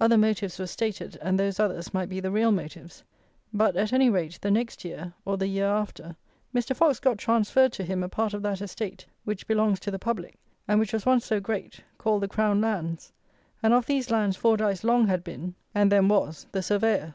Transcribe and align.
Other 0.00 0.18
motives 0.18 0.58
were 0.58 0.66
stated; 0.66 1.16
and 1.22 1.38
those 1.38 1.60
others 1.60 1.94
might 1.94 2.08
be 2.08 2.18
the 2.18 2.32
real 2.32 2.50
motives; 2.50 3.04
but, 3.52 3.76
at 3.76 3.92
any 3.92 4.10
rate, 4.10 4.36
the 4.42 4.50
next 4.50 4.84
year, 4.84 5.12
or 5.24 5.36
the 5.36 5.46
year 5.46 5.68
after, 5.68 6.16
Mr. 6.52 6.74
Fox 6.74 6.98
got 6.98 7.18
transferred 7.18 7.72
to 7.74 7.84
him 7.84 8.02
a 8.02 8.08
part 8.08 8.34
of 8.34 8.42
that 8.42 8.60
estate, 8.60 9.06
which 9.22 9.46
belongs 9.46 9.78
to 9.78 9.92
the 9.92 9.98
public, 10.00 10.34
and 10.66 10.80
which 10.80 10.92
was 10.92 11.06
once 11.06 11.24
so 11.24 11.38
great, 11.38 11.78
called 11.98 12.24
the 12.24 12.26
Crown 12.26 12.60
lands; 12.60 13.12
and 13.62 13.72
of 13.72 13.86
these 13.86 14.10
lands 14.10 14.36
Fordyce 14.36 14.82
long 14.82 15.06
had 15.06 15.22
been, 15.22 15.54
and 15.72 15.92
then 15.92 16.08
was, 16.08 16.48
the 16.50 16.62
Surveyor. 16.64 17.14